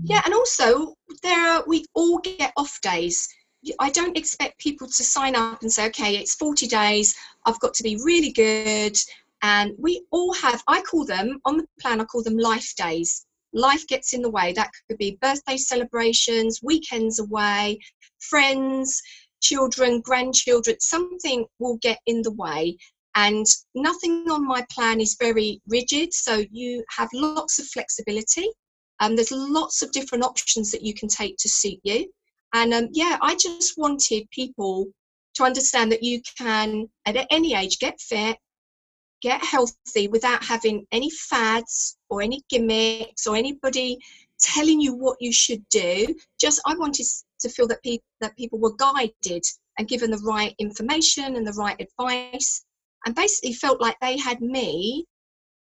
yeah 0.03 0.21
and 0.25 0.33
also 0.33 0.95
there 1.23 1.39
are 1.39 1.63
we 1.67 1.85
all 1.93 2.19
get 2.19 2.51
off 2.57 2.79
days 2.81 3.27
I 3.79 3.89
don't 3.89 4.15
expect 4.15 4.59
people 4.59 4.85
to 4.85 5.03
sign 5.03 5.35
up 5.35 5.63
and 5.63 5.73
say, 5.73 5.87
okay, 5.87 6.17
it's 6.17 6.35
40 6.35 6.67
days, 6.67 7.15
I've 7.47 7.59
got 7.59 7.73
to 7.73 7.81
be 7.81 7.99
really 8.05 8.31
good. 8.31 8.95
And 9.41 9.71
we 9.79 10.05
all 10.11 10.35
have, 10.35 10.61
I 10.67 10.83
call 10.83 11.03
them 11.03 11.39
on 11.45 11.57
the 11.57 11.65
plan, 11.81 11.99
I 11.99 12.03
call 12.03 12.21
them 12.21 12.37
life 12.37 12.75
days 12.75 13.25
life 13.55 13.87
gets 13.87 14.13
in 14.13 14.21
the 14.21 14.29
way. 14.29 14.53
That 14.53 14.69
could 14.87 14.97
be 14.99 15.17
birthday 15.21 15.57
celebrations, 15.57 16.59
weekends 16.61 17.19
away, 17.19 17.79
friends, 18.19 19.01
children, 19.41 20.01
grandchildren, 20.01 20.75
something 20.79 21.45
will 21.59 21.77
get 21.77 21.99
in 22.05 22.21
the 22.21 22.33
way. 22.33 22.77
And 23.15 23.45
nothing 23.73 24.29
on 24.29 24.45
my 24.45 24.65
plan 24.69 24.99
is 24.99 25.15
very 25.19 25.61
rigid, 25.67 26.13
so 26.13 26.43
you 26.51 26.83
have 26.95 27.09
lots 27.13 27.59
of 27.59 27.67
flexibility. 27.67 28.49
Um, 28.99 29.15
there's 29.15 29.31
lots 29.31 29.81
of 29.81 29.91
different 29.91 30.23
options 30.23 30.71
that 30.71 30.83
you 30.83 30.93
can 30.93 31.09
take 31.09 31.35
to 31.37 31.49
suit 31.49 31.79
you. 31.83 32.09
And 32.53 32.73
um, 32.73 32.89
yeah, 32.91 33.17
I 33.21 33.35
just 33.35 33.77
wanted 33.77 34.29
people 34.31 34.87
to 35.35 35.43
understand 35.43 35.91
that 35.91 36.03
you 36.03 36.21
can, 36.37 36.89
at 37.05 37.27
any 37.29 37.53
age, 37.53 37.79
get 37.79 37.99
fit, 37.99 38.37
get 39.21 39.43
healthy 39.43 40.07
without 40.07 40.43
having 40.43 40.85
any 40.91 41.09
fads 41.09 41.97
or 42.09 42.21
any 42.21 42.41
gimmicks 42.49 43.27
or 43.27 43.35
anybody 43.35 43.97
telling 44.39 44.79
you 44.79 44.93
what 44.93 45.17
you 45.19 45.33
should 45.33 45.63
do. 45.69 46.07
Just 46.39 46.61
I 46.65 46.75
wanted 46.75 47.05
to 47.39 47.49
feel 47.49 47.67
that 47.67 47.83
people 47.83 48.05
that 48.21 48.37
people 48.37 48.59
were 48.59 48.75
guided 48.77 49.43
and 49.77 49.87
given 49.87 50.11
the 50.11 50.23
right 50.25 50.55
information 50.59 51.35
and 51.35 51.45
the 51.45 51.53
right 51.53 51.75
advice, 51.79 52.63
and 53.05 53.13
basically 53.13 53.53
felt 53.53 53.81
like 53.81 53.97
they 54.01 54.17
had 54.17 54.39
me 54.41 55.05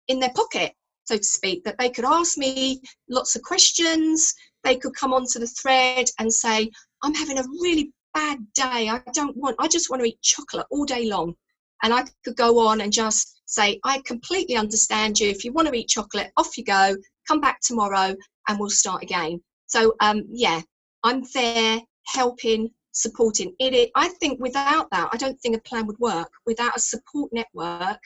in 0.08 0.18
their 0.18 0.32
pocket, 0.34 0.72
so 1.04 1.16
to 1.16 1.24
speak. 1.24 1.64
That 1.64 1.76
they 1.78 1.90
could 1.90 2.04
ask 2.04 2.38
me 2.38 2.80
lots 3.08 3.36
of 3.36 3.42
questions. 3.42 4.34
They 4.64 4.76
could 4.76 4.94
come 4.94 5.12
onto 5.12 5.38
the 5.38 5.46
thread 5.46 6.06
and 6.18 6.32
say, 6.32 6.70
"I'm 7.02 7.14
having 7.14 7.38
a 7.38 7.44
really 7.60 7.92
bad 8.14 8.38
day. 8.54 8.88
I 8.88 9.02
don't 9.12 9.36
want. 9.36 9.56
I 9.58 9.68
just 9.68 9.90
want 9.90 10.02
to 10.02 10.08
eat 10.08 10.20
chocolate 10.22 10.66
all 10.70 10.84
day 10.84 11.08
long." 11.08 11.34
and 11.82 11.92
I 11.92 12.04
could 12.24 12.36
go 12.36 12.66
on 12.66 12.80
and 12.80 12.92
just 12.92 13.40
say, 13.46 13.78
I 13.84 14.00
completely 14.06 14.56
understand 14.56 15.18
you. 15.18 15.28
If 15.28 15.44
you 15.44 15.52
want 15.52 15.68
to 15.68 15.74
eat 15.74 15.88
chocolate, 15.88 16.30
off 16.36 16.56
you 16.56 16.64
go. 16.64 16.96
Come 17.28 17.40
back 17.40 17.60
tomorrow 17.60 18.14
and 18.48 18.58
we'll 18.58 18.70
start 18.70 19.02
again. 19.02 19.40
So, 19.66 19.94
um, 20.00 20.24
yeah, 20.28 20.60
I'm 21.04 21.22
there 21.34 21.80
helping, 22.06 22.70
supporting 22.92 23.54
it, 23.58 23.74
it. 23.74 23.90
I 23.94 24.08
think 24.08 24.40
without 24.40 24.88
that, 24.90 25.08
I 25.12 25.16
don't 25.16 25.38
think 25.40 25.56
a 25.56 25.60
plan 25.60 25.86
would 25.86 25.98
work. 25.98 26.30
Without 26.46 26.76
a 26.76 26.80
support 26.80 27.30
network, 27.32 27.98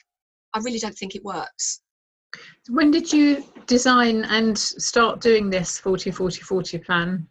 I 0.54 0.58
really 0.62 0.78
don't 0.78 0.96
think 0.96 1.14
it 1.14 1.24
works. 1.24 1.82
When 2.68 2.90
did 2.90 3.12
you 3.12 3.44
design 3.66 4.24
and 4.24 4.56
start 4.58 5.20
doing 5.20 5.50
this 5.50 5.78
40 5.78 6.10
40 6.10 6.40
40 6.42 6.78
plan? 6.78 7.26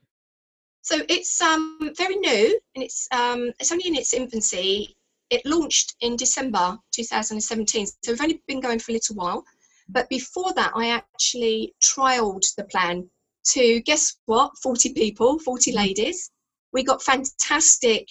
So 0.82 1.02
it's 1.10 1.42
um, 1.42 1.92
very 1.98 2.16
new 2.18 2.60
and 2.76 2.84
it's 2.84 3.08
um, 3.12 3.52
it's 3.60 3.72
only 3.72 3.88
in 3.88 3.96
its 3.96 4.14
infancy. 4.14 4.96
It 5.32 5.42
launched 5.46 5.96
in 6.02 6.16
December 6.16 6.78
2017, 6.92 7.88
so 7.88 7.94
we've 8.08 8.22
only 8.22 8.42
been 8.48 8.60
going 8.60 8.78
for 8.78 8.92
a 8.92 8.94
little 8.94 9.16
while. 9.16 9.44
But 9.90 10.08
before 10.10 10.54
that, 10.54 10.72
I 10.76 10.90
actually 10.90 11.74
trialed 11.84 12.46
the 12.56 12.66
plan 12.66 13.10
to 13.46 13.82
guess 13.82 14.18
what 14.26 14.52
40 14.62 14.94
people, 14.94 15.40
40 15.40 15.72
mm-hmm. 15.72 15.78
ladies. 15.78 16.32
We 16.74 16.84
got 16.84 17.02
fantastic 17.02 18.08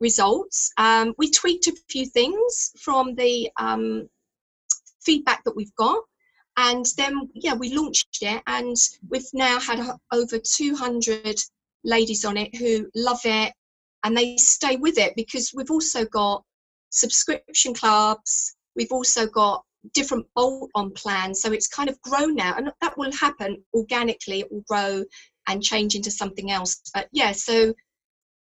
results. 0.00 0.70
Um, 0.78 1.14
we 1.18 1.30
tweaked 1.30 1.66
a 1.66 1.76
few 1.88 2.06
things 2.06 2.72
from 2.78 3.14
the 3.14 3.50
um, 3.58 4.08
feedback 5.02 5.44
that 5.44 5.56
we've 5.56 5.74
got. 5.76 6.02
And 6.56 6.86
then, 6.96 7.28
yeah, 7.34 7.54
we 7.54 7.74
launched 7.74 8.18
it, 8.22 8.42
and 8.46 8.76
we've 9.08 9.28
now 9.32 9.58
had 9.58 9.80
over 10.12 10.38
200 10.38 11.36
ladies 11.84 12.24
on 12.24 12.36
it 12.36 12.54
who 12.56 12.88
love 12.94 13.20
it 13.24 13.52
and 14.04 14.16
they 14.16 14.36
stay 14.36 14.76
with 14.76 14.98
it 14.98 15.14
because 15.16 15.52
we've 15.54 15.70
also 15.70 16.04
got 16.06 16.42
subscription 16.90 17.74
clubs 17.74 18.56
we've 18.74 18.92
also 18.92 19.26
got 19.26 19.62
different 19.92 20.24
bolt 20.34 20.70
on 20.74 20.90
plans 20.92 21.40
so 21.40 21.52
it's 21.52 21.68
kind 21.68 21.88
of 21.88 22.00
grown 22.02 22.34
now 22.34 22.54
and 22.56 22.70
that 22.80 22.96
will 22.96 23.12
happen 23.12 23.62
organically 23.74 24.40
it 24.40 24.50
will 24.50 24.64
grow 24.68 25.04
and 25.46 25.62
change 25.62 25.94
into 25.94 26.10
something 26.10 26.50
else. 26.50 26.80
But 26.94 27.08
yeah 27.12 27.32
so 27.32 27.74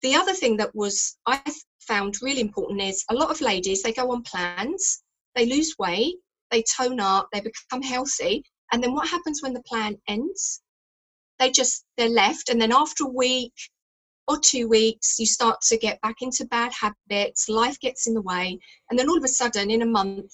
the 0.03 0.15
other 0.15 0.33
thing 0.33 0.57
that 0.57 0.75
was 0.75 1.17
i 1.25 1.41
found 1.79 2.21
really 2.21 2.41
important 2.41 2.81
is 2.81 3.03
a 3.09 3.15
lot 3.15 3.31
of 3.31 3.41
ladies 3.41 3.81
they 3.81 3.91
go 3.93 4.11
on 4.11 4.21
plans 4.21 5.01
they 5.35 5.45
lose 5.45 5.75
weight 5.79 6.15
they 6.53 6.63
tone 6.63 6.99
up 6.99 7.27
they 7.33 7.41
become 7.41 7.81
healthy 7.81 8.43
and 8.71 8.81
then 8.81 8.93
what 8.93 9.07
happens 9.07 9.43
when 9.43 9.53
the 9.53 9.61
plan 9.63 9.95
ends? 10.07 10.61
They 11.37 11.51
just 11.51 11.85
they're 11.97 12.09
left 12.09 12.49
and 12.49 12.59
then 12.59 12.71
after 12.71 13.03
a 13.03 13.07
week 13.07 13.53
or 14.27 14.39
two 14.39 14.67
weeks 14.67 15.19
you 15.19 15.25
start 15.25 15.61
to 15.61 15.77
get 15.77 16.01
back 16.01 16.15
into 16.21 16.45
bad 16.45 16.71
habits 16.73 17.49
life 17.49 17.79
gets 17.81 18.07
in 18.07 18.13
the 18.15 18.21
way 18.21 18.57
and 18.89 18.97
then 18.97 19.09
all 19.09 19.17
of 19.17 19.23
a 19.23 19.27
sudden 19.27 19.69
in 19.69 19.83
a 19.83 19.85
month 19.85 20.31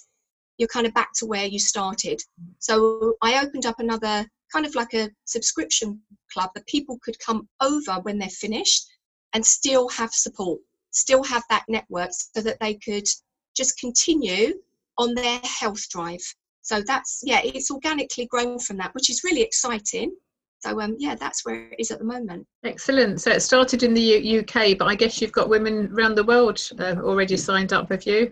you're 0.57 0.67
kind 0.69 0.85
of 0.85 0.93
back 0.93 1.09
to 1.15 1.25
where 1.25 1.45
you 1.45 1.59
started. 1.59 2.21
So 2.59 3.15
i 3.21 3.43
opened 3.43 3.65
up 3.65 3.79
another 3.79 4.25
kind 4.53 4.65
of 4.65 4.75
like 4.75 4.93
a 4.93 5.09
subscription 5.25 5.99
club 6.31 6.49
that 6.55 6.67
people 6.67 6.97
could 7.03 7.17
come 7.19 7.47
over 7.61 7.99
when 8.01 8.19
they're 8.19 8.29
finished 8.29 8.85
and 9.33 9.45
still 9.45 9.89
have 9.89 10.11
support 10.11 10.59
still 10.91 11.23
have 11.23 11.43
that 11.49 11.65
network 11.67 12.09
so 12.11 12.41
that 12.41 12.59
they 12.59 12.73
could 12.75 13.07
just 13.55 13.77
continue 13.79 14.53
on 15.00 15.15
their 15.15 15.39
health 15.44 15.89
drive 15.89 16.22
so 16.62 16.82
that's 16.86 17.22
yeah 17.24 17.41
it's 17.44 17.72
organically 17.72 18.27
grown 18.27 18.60
from 18.60 18.77
that 18.77 18.94
which 18.94 19.10
is 19.10 19.24
really 19.24 19.41
exciting 19.41 20.12
so 20.60 20.79
um, 20.82 20.96
yeah, 21.00 21.15
that's 21.15 21.46
where 21.46 21.70
it 21.72 21.79
is 21.79 21.89
at 21.89 22.00
the 22.00 22.06
moment. 22.06 22.46
Excellent. 22.65 23.22
So 23.22 23.32
it 23.32 23.41
started 23.41 23.82
in 23.82 23.94
the 23.94 24.01
U- 24.01 24.39
UK, 24.41 24.77
but 24.77 24.88
I 24.88 24.96
guess 24.96 25.22
you've 25.22 25.32
got 25.32 25.48
women 25.48 25.89
around 25.94 26.15
the 26.15 26.24
world 26.24 26.62
uh, 26.77 26.96
already 27.01 27.38
signed 27.38 27.72
up, 27.72 27.89
have 27.89 28.03
you? 28.03 28.32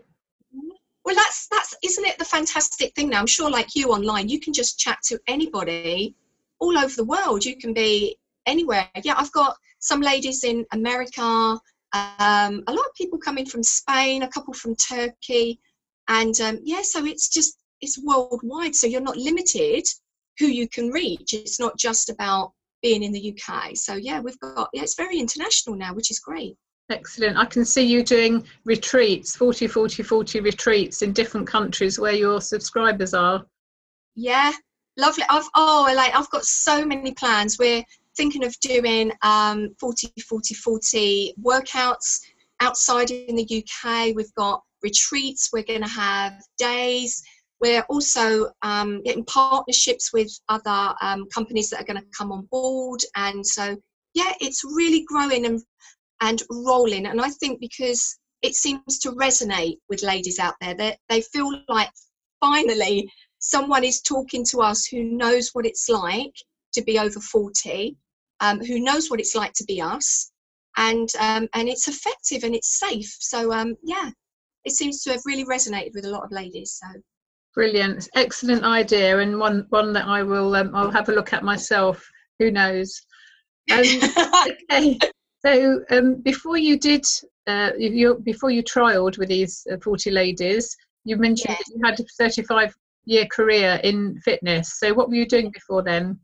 Well, 1.05 1.15
that's 1.15 1.47
that's 1.49 1.73
isn't 1.83 2.05
it 2.05 2.19
the 2.19 2.25
fantastic 2.25 2.93
thing 2.95 3.09
now? 3.09 3.19
I'm 3.19 3.27
sure, 3.27 3.49
like 3.49 3.75
you 3.75 3.91
online, 3.91 4.27
you 4.27 4.41
can 4.41 4.51
just 4.51 4.77
chat 4.77 4.97
to 5.05 5.17
anybody 5.27 6.15
all 6.59 6.77
over 6.77 6.93
the 6.93 7.05
world. 7.05 7.45
You 7.45 7.55
can 7.55 7.73
be 7.73 8.17
anywhere. 8.45 8.89
Yeah, 9.03 9.13
I've 9.17 9.31
got 9.31 9.55
some 9.79 10.01
ladies 10.01 10.43
in 10.43 10.65
America, 10.73 11.21
um, 11.21 12.63
a 12.67 12.73
lot 12.73 12.85
of 12.85 12.93
people 12.95 13.17
coming 13.17 13.45
from 13.45 13.63
Spain, 13.63 14.23
a 14.23 14.27
couple 14.27 14.53
from 14.53 14.75
Turkey, 14.75 15.61
and 16.07 16.39
um, 16.41 16.59
yeah, 16.63 16.81
so 16.83 17.05
it's 17.05 17.29
just 17.29 17.57
it's 17.81 18.01
worldwide. 18.03 18.75
So 18.75 18.87
you're 18.87 19.01
not 19.01 19.17
limited 19.17 19.83
who 20.39 20.47
you 20.47 20.67
can 20.67 20.89
reach. 20.89 21.33
It's 21.33 21.59
not 21.59 21.77
just 21.77 22.09
about 22.09 22.51
being 22.81 23.03
in 23.03 23.11
the 23.11 23.35
UK. 23.35 23.75
So 23.75 23.95
yeah, 23.95 24.19
we've 24.19 24.39
got 24.39 24.69
yeah, 24.73 24.83
it's 24.83 24.95
very 24.95 25.19
international 25.19 25.75
now, 25.75 25.93
which 25.93 26.11
is 26.11 26.19
great. 26.19 26.55
Excellent. 26.89 27.37
I 27.37 27.45
can 27.45 27.65
see 27.65 27.83
you 27.83 28.01
doing 28.01 28.45
retreats, 28.63 29.35
40, 29.35 29.67
40, 29.67 30.03
40 30.03 30.39
retreats 30.39 31.01
in 31.01 31.11
different 31.11 31.45
countries 31.45 31.99
where 31.99 32.13
your 32.13 32.39
subscribers 32.39 33.13
are. 33.13 33.45
Yeah, 34.15 34.53
lovely. 34.95 35.25
I've 35.29 35.49
oh 35.55 35.91
like 35.95 36.15
I've 36.15 36.29
got 36.29 36.43
so 36.43 36.85
many 36.85 37.13
plans. 37.13 37.57
We're 37.59 37.83
thinking 38.15 38.45
of 38.45 38.57
doing 38.61 39.11
um 39.21 39.75
40, 39.79 40.13
40, 40.27 40.53
40 40.53 41.33
workouts 41.43 42.19
outside 42.59 43.11
in 43.11 43.35
the 43.35 43.63
UK. 43.63 44.15
We've 44.15 44.33
got 44.35 44.63
retreats. 44.83 45.49
We're 45.51 45.63
going 45.63 45.83
to 45.83 45.89
have 45.89 46.33
days 46.57 47.21
we're 47.59 47.85
also 47.89 48.49
um, 48.61 49.01
getting 49.03 49.25
partnerships 49.25 50.13
with 50.13 50.31
other 50.49 50.93
um, 51.01 51.27
companies 51.33 51.69
that 51.69 51.81
are 51.81 51.85
going 51.85 51.99
to 51.99 52.17
come 52.17 52.31
on 52.31 52.47
board. 52.51 53.01
And 53.15 53.45
so, 53.45 53.75
yeah, 54.13 54.33
it's 54.39 54.63
really 54.63 55.03
growing 55.07 55.45
and, 55.45 55.61
and 56.21 56.41
rolling. 56.51 57.07
And 57.07 57.19
I 57.19 57.29
think 57.29 57.59
because 57.59 58.17
it 58.43 58.55
seems 58.55 58.99
to 58.99 59.11
resonate 59.11 59.77
with 59.89 60.03
ladies 60.03 60.39
out 60.39 60.53
there, 60.61 60.75
that 60.75 60.99
they 61.09 61.21
feel 61.21 61.51
like 61.67 61.89
finally 62.39 63.09
someone 63.39 63.83
is 63.83 64.01
talking 64.01 64.45
to 64.51 64.59
us 64.59 64.85
who 64.85 65.03
knows 65.03 65.49
what 65.53 65.65
it's 65.65 65.89
like 65.89 66.33
to 66.73 66.83
be 66.83 66.99
over 66.99 67.19
40, 67.19 67.95
um, 68.39 68.59
who 68.59 68.79
knows 68.79 69.09
what 69.09 69.19
it's 69.19 69.35
like 69.35 69.53
to 69.53 69.65
be 69.65 69.81
us. 69.81 70.31
And, 70.79 71.09
um, 71.19 71.47
and 71.55 71.67
it's 71.67 71.87
effective 71.87 72.43
and 72.43 72.53
it's 72.53 72.77
safe. 72.77 73.15
So, 73.19 73.51
um, 73.51 73.75
yeah, 73.83 74.11
it 74.67 74.73
seems 74.73 75.01
to 75.03 75.11
have 75.11 75.21
really 75.25 75.45
resonated 75.45 75.93
with 75.95 76.05
a 76.05 76.09
lot 76.09 76.23
of 76.23 76.31
ladies. 76.31 76.79
So 76.81 76.99
Brilliant, 77.55 78.07
excellent 78.15 78.63
idea, 78.63 79.17
and 79.17 79.39
one 79.39 79.65
one 79.69 79.91
that 79.93 80.05
I 80.05 80.21
will 80.21 80.55
um, 80.55 80.75
I'll 80.75 80.91
have 80.91 81.09
a 81.09 81.13
look 81.13 81.33
at 81.33 81.43
myself. 81.43 82.07
Who 82.37 82.51
knows? 82.51 83.01
Um, 83.71 83.79
okay, 84.71 84.99
so 85.43 85.81
um, 85.89 86.21
before 86.21 86.57
you 86.57 86.77
did 86.77 87.03
uh, 87.47 87.71
you 87.75 88.21
before 88.23 88.51
you 88.51 88.61
trialed 88.61 89.17
with 89.17 89.29
these 89.29 89.65
uh, 89.71 89.77
forty 89.83 90.11
ladies, 90.11 90.77
you 91.03 91.17
mentioned 91.17 91.55
that 91.57 91.73
you 91.73 91.81
had 91.83 91.99
a 91.99 92.03
thirty-five 92.19 92.75
year 93.05 93.25
career 93.25 93.79
in 93.83 94.19
fitness. 94.23 94.77
So 94.77 94.93
what 94.93 95.09
were 95.09 95.15
you 95.15 95.25
doing 95.25 95.49
before 95.49 95.81
then? 95.81 96.19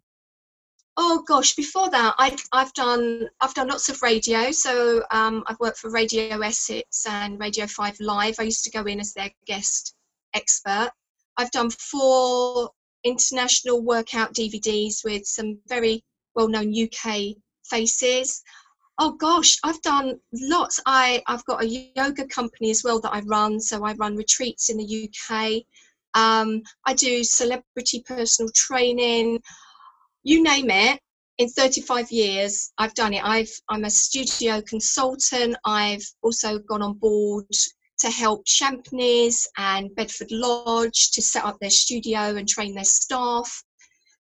Oh 0.95 1.23
gosh, 1.27 1.55
before 1.55 1.89
that, 1.89 2.13
I, 2.19 2.35
I've 2.51 2.73
done 2.73 3.27
I've 3.41 3.55
done 3.55 3.67
lots 3.67 3.89
of 3.89 4.01
radio. 4.03 4.51
So 4.51 5.03
um, 5.09 5.43
I've 5.47 5.59
worked 5.59 5.79
for 5.79 5.89
Radio 5.89 6.39
Essex 6.39 7.05
and 7.07 7.39
Radio 7.39 7.65
Five 7.65 7.99
Live. 7.99 8.35
I 8.39 8.43
used 8.43 8.63
to 8.65 8.71
go 8.71 8.83
in 8.83 8.99
as 8.99 9.13
their 9.13 9.31
guest 9.47 9.95
expert. 10.35 10.91
I've 11.37 11.51
done 11.51 11.71
four 11.71 12.69
international 13.03 13.81
workout 13.81 14.33
DVDs 14.33 15.03
with 15.03 15.25
some 15.25 15.57
very 15.67 16.03
well 16.35 16.47
known 16.47 16.73
UK 16.73 17.35
faces. 17.65 18.43
Oh 18.99 19.13
gosh, 19.13 19.57
I've 19.63 19.81
done 19.81 20.19
lots. 20.31 20.79
I, 20.85 21.23
I've 21.25 21.43
got 21.45 21.63
a 21.63 21.91
yoga 21.95 22.27
company 22.27 22.69
as 22.69 22.83
well 22.83 22.99
that 23.01 23.13
I 23.13 23.21
run. 23.21 23.59
So 23.59 23.83
I 23.83 23.93
run 23.93 24.15
retreats 24.15 24.69
in 24.69 24.77
the 24.77 25.09
UK. 25.09 25.63
Um, 26.13 26.61
I 26.85 26.93
do 26.93 27.23
celebrity 27.23 28.03
personal 28.05 28.51
training. 28.53 29.41
You 30.23 30.41
name 30.41 30.69
it. 30.69 30.99
In 31.39 31.49
35 31.49 32.11
years, 32.11 32.71
I've 32.77 32.93
done 32.93 33.13
it. 33.13 33.23
I've, 33.23 33.49
I'm 33.67 33.85
a 33.85 33.89
studio 33.89 34.61
consultant. 34.61 35.55
I've 35.65 36.05
also 36.21 36.59
gone 36.59 36.81
on 36.81 36.93
board 36.93 37.45
to 37.99 38.09
help 38.09 38.45
Champneys 38.45 39.47
and 39.57 39.93
Bedford 39.95 40.31
Lodge 40.31 41.11
to 41.11 41.21
set 41.21 41.43
up 41.43 41.57
their 41.59 41.69
studio 41.69 42.35
and 42.35 42.47
train 42.47 42.75
their 42.75 42.83
staff. 42.83 43.63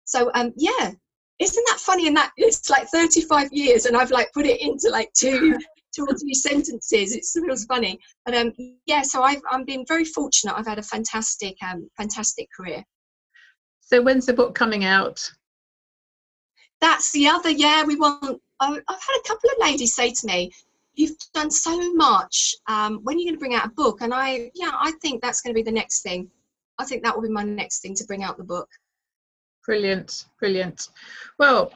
So 0.05 0.31
um, 0.35 0.53
yeah, 0.57 0.91
isn't 1.39 1.65
that 1.67 1.79
funny? 1.79 2.07
And 2.07 2.17
that 2.17 2.31
it's 2.37 2.69
like 2.69 2.87
35 2.89 3.49
years, 3.51 3.85
and 3.85 3.95
I've 3.95 4.11
like 4.11 4.31
put 4.33 4.45
it 4.45 4.61
into 4.61 4.89
like 4.89 5.11
two, 5.13 5.57
two 5.95 6.03
or 6.03 6.15
three 6.17 6.33
sentences. 6.33 7.15
It 7.15 7.25
feels 7.45 7.65
funny, 7.65 7.99
but 8.25 8.35
um, 8.35 8.51
yeah. 8.85 9.01
So 9.01 9.23
I've 9.23 9.41
I'm 9.49 9.65
been 9.65 9.85
very 9.87 10.05
fortunate. 10.05 10.55
I've 10.57 10.67
had 10.67 10.79
a 10.79 10.83
fantastic 10.83 11.55
um, 11.67 11.89
fantastic 11.97 12.47
career. 12.55 12.83
So 13.79 14.01
when's 14.01 14.25
the 14.25 14.33
book 14.33 14.55
coming 14.55 14.83
out? 14.83 15.31
That's 16.81 17.11
the 17.11 17.27
other. 17.27 17.49
Yeah, 17.49 17.83
we 17.83 17.95
want. 17.95 18.41
I've 18.59 18.75
had 18.75 19.19
a 19.19 19.27
couple 19.27 19.49
of 19.49 19.65
ladies 19.65 19.95
say 19.95 20.11
to 20.11 20.27
me, 20.27 20.51
you've 20.93 21.17
done 21.33 21.49
so 21.49 21.93
much. 21.93 22.55
Um, 22.67 22.99
when 23.03 23.15
are 23.15 23.19
you 23.19 23.25
going 23.25 23.35
to 23.35 23.39
bring 23.39 23.55
out 23.55 23.67
a 23.67 23.69
book? 23.69 24.01
And 24.01 24.13
I, 24.13 24.51
yeah, 24.53 24.71
I 24.73 24.91
think 25.01 25.21
that's 25.21 25.41
going 25.41 25.53
to 25.53 25.57
be 25.57 25.63
the 25.63 25.71
next 25.71 26.01
thing. 26.01 26.29
I 26.77 26.85
think 26.85 27.03
that 27.03 27.15
will 27.15 27.23
be 27.23 27.29
my 27.29 27.43
next 27.43 27.81
thing 27.81 27.95
to 27.95 28.05
bring 28.05 28.23
out 28.23 28.37
the 28.37 28.43
book. 28.43 28.69
Brilliant, 29.65 30.25
brilliant. 30.39 30.89
Well, 31.37 31.71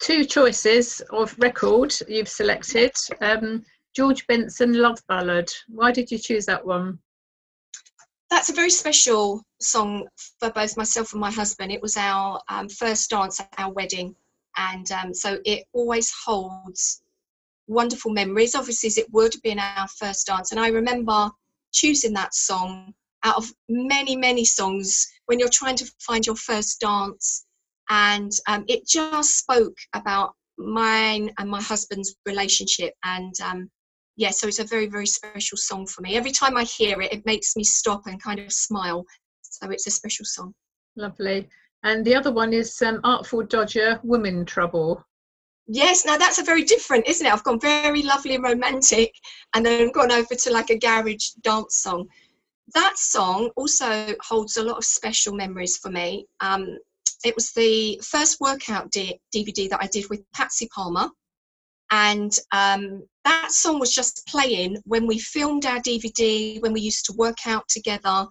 two 0.00 0.24
choices 0.24 1.00
of 1.10 1.34
record 1.38 1.94
you've 2.08 2.28
selected. 2.28 2.92
Um, 3.20 3.64
George 3.94 4.26
Benson 4.26 4.74
Love 4.74 5.00
Ballad. 5.08 5.50
Why 5.68 5.92
did 5.92 6.10
you 6.10 6.18
choose 6.18 6.46
that 6.46 6.64
one? 6.64 6.98
That's 8.30 8.48
a 8.48 8.54
very 8.54 8.70
special 8.70 9.42
song 9.60 10.06
for 10.38 10.50
both 10.50 10.76
myself 10.76 11.12
and 11.12 11.20
my 11.20 11.30
husband. 11.30 11.72
It 11.72 11.82
was 11.82 11.96
our 11.96 12.40
um, 12.48 12.68
first 12.68 13.10
dance 13.10 13.40
at 13.40 13.48
our 13.58 13.72
wedding, 13.72 14.14
and 14.56 14.90
um, 14.92 15.12
so 15.12 15.38
it 15.44 15.64
always 15.72 16.12
holds 16.24 17.02
wonderful 17.66 18.12
memories. 18.12 18.54
Obviously, 18.54 18.86
as 18.86 18.98
it 18.98 19.12
would 19.12 19.34
be 19.42 19.50
in 19.50 19.58
our 19.58 19.88
first 19.88 20.26
dance, 20.26 20.52
and 20.52 20.60
I 20.60 20.68
remember 20.68 21.30
choosing 21.72 22.12
that 22.14 22.34
song 22.34 22.94
out 23.24 23.36
of 23.36 23.52
many, 23.68 24.16
many 24.16 24.44
songs 24.44 25.06
when 25.26 25.38
you're 25.38 25.48
trying 25.48 25.76
to 25.76 25.92
find 25.98 26.24
your 26.24 26.36
first 26.36 26.80
dance, 26.80 27.46
and 27.88 28.30
um, 28.46 28.64
it 28.68 28.86
just 28.86 29.38
spoke 29.38 29.76
about 29.92 30.34
mine 30.56 31.32
and 31.38 31.50
my 31.50 31.60
husband's 31.60 32.14
relationship 32.26 32.94
and 33.04 33.34
um, 33.40 33.70
yeah, 34.20 34.28
so 34.28 34.46
it's 34.48 34.58
a 34.58 34.64
very, 34.64 34.86
very 34.86 35.06
special 35.06 35.56
song 35.56 35.86
for 35.86 36.02
me. 36.02 36.14
Every 36.14 36.30
time 36.30 36.54
I 36.54 36.64
hear 36.64 37.00
it, 37.00 37.10
it 37.10 37.24
makes 37.24 37.56
me 37.56 37.64
stop 37.64 38.06
and 38.06 38.22
kind 38.22 38.38
of 38.38 38.52
smile. 38.52 39.06
So 39.40 39.70
it's 39.70 39.86
a 39.86 39.90
special 39.90 40.26
song. 40.26 40.52
Lovely. 40.94 41.48
And 41.84 42.04
the 42.04 42.14
other 42.14 42.30
one 42.30 42.52
is 42.52 42.82
um, 42.82 43.00
Artful 43.02 43.44
Dodger, 43.44 43.98
Woman 44.04 44.44
Trouble. 44.44 45.02
Yes, 45.68 46.04
now 46.04 46.18
that's 46.18 46.38
a 46.38 46.44
very 46.44 46.64
different, 46.64 47.08
isn't 47.08 47.26
it? 47.26 47.32
I've 47.32 47.44
gone 47.44 47.58
very 47.58 48.02
lovely 48.02 48.34
and 48.34 48.44
romantic 48.44 49.14
and 49.54 49.64
then 49.64 49.90
gone 49.90 50.12
over 50.12 50.34
to 50.34 50.52
like 50.52 50.68
a 50.68 50.76
garage 50.76 51.30
dance 51.40 51.78
song. 51.78 52.06
That 52.74 52.98
song 52.98 53.48
also 53.56 54.14
holds 54.20 54.58
a 54.58 54.62
lot 54.62 54.76
of 54.76 54.84
special 54.84 55.34
memories 55.34 55.78
for 55.78 55.90
me. 55.90 56.26
Um, 56.40 56.76
it 57.24 57.34
was 57.34 57.52
the 57.52 57.98
first 58.04 58.38
workout 58.38 58.90
D- 58.90 59.18
DVD 59.34 59.70
that 59.70 59.82
I 59.82 59.86
did 59.86 60.10
with 60.10 60.30
Patsy 60.32 60.68
Palmer 60.74 61.08
and 61.90 62.36
um, 62.52 63.02
that 63.24 63.50
song 63.50 63.80
was 63.80 63.92
just 63.92 64.26
playing 64.26 64.76
when 64.84 65.06
we 65.06 65.18
filmed 65.18 65.66
our 65.66 65.80
dvd 65.80 66.62
when 66.62 66.72
we 66.72 66.80
used 66.80 67.04
to 67.06 67.12
work 67.14 67.46
out 67.46 67.68
together. 67.68 68.26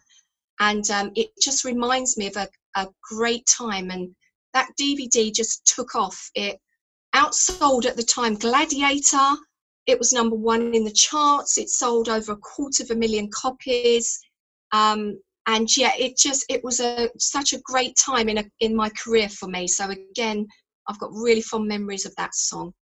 And 0.62 0.90
um, 0.92 1.12
it 1.16 1.30
just 1.42 1.64
reminds 1.64 2.18
me 2.18 2.28
of 2.28 2.36
a, 2.36 2.48
a 2.76 2.88
great 3.02 3.46
time. 3.46 3.92
And 3.92 4.16
that 4.54 4.70
dvd 4.80 5.34
just 5.34 5.66
took 5.66 5.96
off. 5.96 6.30
It 6.36 6.60
outsold 7.16 7.86
at 7.86 7.98
the 7.98 8.04
time 8.04 8.36
gladiator. 8.36 9.36
It 9.88 9.98
was 9.98 10.14
number 10.14 10.36
one 10.36 10.74
in 10.74 10.84
the 10.84 10.92
charts. 10.92 11.58
It 11.58 11.70
sold 11.70 12.10
over 12.10 12.34
a 12.34 12.38
quarter 12.38 12.84
of 12.84 12.92
a 12.92 12.96
million 12.96 13.30
copies. 13.34 14.20
Um, 14.72 15.20
and 15.48 15.68
yeah 15.78 15.92
it 15.98 16.16
just 16.16 16.46
it 16.48 16.64
was 16.64 16.80
a 16.80 17.10
such 17.18 17.54
a 17.54 17.62
great 17.62 17.96
time 17.98 18.30
in 18.30 18.38
a, 18.38 18.44
in 18.60 18.76
my 18.76 18.90
career 18.90 19.28
for 19.30 19.48
me. 19.48 19.68
So 19.68 19.90
again 19.90 20.46
i've 20.88 21.00
got 21.00 21.12
really 21.14 21.42
fond 21.42 21.68
memories 21.68 22.06
of 22.06 22.16
that 22.18 22.36
song 22.36 22.74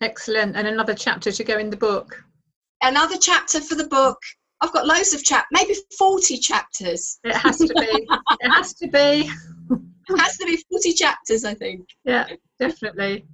Excellent. 0.00 0.56
And 0.56 0.66
another 0.66 0.94
chapter 0.94 1.32
to 1.32 1.44
go 1.44 1.58
in 1.58 1.70
the 1.70 1.76
book. 1.76 2.24
Another 2.82 3.16
chapter 3.18 3.60
for 3.60 3.74
the 3.74 3.86
book. 3.88 4.18
I've 4.60 4.72
got 4.72 4.86
loads 4.86 5.12
of 5.12 5.22
chap, 5.22 5.46
maybe 5.52 5.74
40 5.98 6.38
chapters. 6.38 7.18
It 7.24 7.34
has 7.34 7.58
to 7.58 7.74
be. 7.74 8.08
it 8.40 8.50
has 8.50 8.74
to 8.74 8.88
be. 8.88 9.30
it 10.08 10.18
has 10.18 10.36
to 10.38 10.46
be 10.46 10.62
40 10.70 10.92
chapters, 10.92 11.44
I 11.44 11.54
think. 11.54 11.86
Yeah, 12.04 12.28
definitely. 12.58 13.26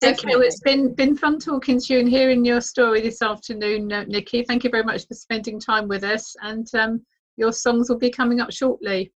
definitely. 0.00 0.34
Okay, 0.34 0.36
well, 0.36 0.46
it's 0.46 0.60
been 0.60 0.94
been 0.94 1.16
fun 1.16 1.38
talking 1.38 1.80
to 1.80 1.94
you 1.94 2.00
and 2.00 2.08
hearing 2.08 2.44
your 2.44 2.60
story 2.60 3.00
this 3.00 3.22
afternoon, 3.22 3.92
uh, 3.92 4.04
Niki. 4.04 4.46
Thank 4.46 4.64
you 4.64 4.70
very 4.70 4.84
much 4.84 5.06
for 5.06 5.14
spending 5.14 5.60
time 5.60 5.88
with 5.88 6.04
us, 6.04 6.34
and 6.42 6.66
um, 6.74 7.02
your 7.36 7.52
songs 7.52 7.88
will 7.88 7.98
be 7.98 8.10
coming 8.10 8.40
up 8.40 8.52
shortly. 8.52 9.12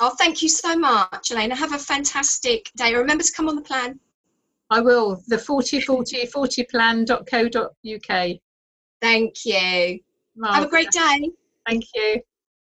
Oh, 0.00 0.14
thank 0.18 0.42
you 0.42 0.48
so 0.48 0.76
much, 0.76 1.30
Elena. 1.30 1.54
Have 1.54 1.74
a 1.74 1.78
fantastic 1.78 2.70
day. 2.76 2.94
Remember 2.94 3.22
to 3.22 3.32
come 3.32 3.48
on 3.48 3.56
the 3.56 3.62
plan. 3.62 4.00
I 4.74 4.80
will. 4.80 5.22
The 5.28 5.38
40 5.38 5.82
40 5.82 6.26
40 6.26 6.64
plan.co.uk. 6.64 8.30
Thank 9.00 9.34
you. 9.44 10.00
Have 10.42 10.64
a 10.64 10.68
great 10.68 10.90
day. 10.90 11.30
Thank 11.64 11.84
you. 11.94 12.20